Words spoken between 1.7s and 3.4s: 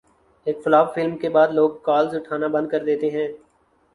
calls اٹھانا بند کردیتے ہیں